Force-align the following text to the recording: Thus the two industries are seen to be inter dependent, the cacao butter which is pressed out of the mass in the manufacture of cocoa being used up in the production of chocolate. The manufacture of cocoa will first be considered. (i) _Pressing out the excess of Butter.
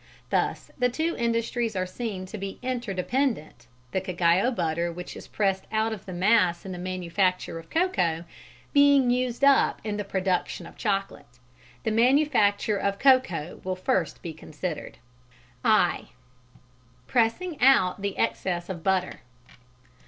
Thus 0.31 0.71
the 0.79 0.89
two 0.89 1.15
industries 1.15 1.75
are 1.75 1.85
seen 1.85 2.25
to 2.25 2.37
be 2.39 2.57
inter 2.63 2.91
dependent, 2.91 3.67
the 3.91 4.01
cacao 4.01 4.49
butter 4.49 4.91
which 4.91 5.15
is 5.15 5.27
pressed 5.27 5.65
out 5.71 5.93
of 5.93 6.07
the 6.07 6.11
mass 6.11 6.65
in 6.65 6.71
the 6.71 6.79
manufacture 6.79 7.59
of 7.59 7.69
cocoa 7.69 8.23
being 8.73 9.11
used 9.11 9.43
up 9.43 9.79
in 9.83 9.97
the 9.97 10.03
production 10.03 10.65
of 10.65 10.75
chocolate. 10.75 11.37
The 11.83 11.91
manufacture 11.91 12.77
of 12.77 12.97
cocoa 12.97 13.61
will 13.63 13.75
first 13.75 14.23
be 14.23 14.33
considered. 14.33 14.97
(i) 15.63 16.07
_Pressing 17.07 17.59
out 17.61 18.01
the 18.01 18.17
excess 18.17 18.69
of 18.69 18.83
Butter. 18.83 19.21